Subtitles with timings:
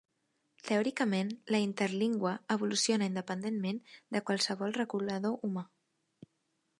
[0.67, 3.81] Teòricament, la interlingua evoluciona independentment
[4.17, 5.67] de qualsevol regulador humà.